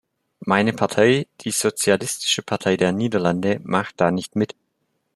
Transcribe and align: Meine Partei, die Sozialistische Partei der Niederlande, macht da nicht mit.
Meine 0.39 0.73
Partei, 0.73 1.27
die 1.41 1.51
Sozialistische 1.51 2.41
Partei 2.41 2.75
der 2.75 2.91
Niederlande, 2.91 3.59
macht 3.63 4.01
da 4.01 4.09
nicht 4.09 4.35
mit. 4.35 4.55